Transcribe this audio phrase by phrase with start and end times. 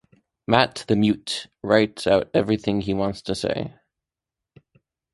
[0.47, 3.75] Matt the Mute writes out everything he wants to say.